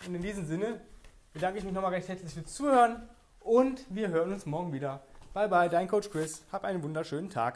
und 0.07 0.15
in 0.15 0.21
diesem 0.21 0.45
Sinne 0.45 0.81
bedanke 1.33 1.59
ich 1.59 1.63
mich 1.63 1.73
nochmal 1.73 1.93
recht 1.93 2.07
herzlich 2.07 2.33
fürs 2.33 2.53
Zuhören 2.53 3.07
und 3.39 3.85
wir 3.89 4.09
hören 4.09 4.33
uns 4.33 4.45
morgen 4.45 4.73
wieder. 4.73 5.03
Bye 5.33 5.47
bye, 5.47 5.69
dein 5.69 5.87
Coach 5.87 6.09
Chris. 6.09 6.43
Hab 6.51 6.63
einen 6.63 6.81
wunderschönen 6.81 7.29
Tag. 7.29 7.53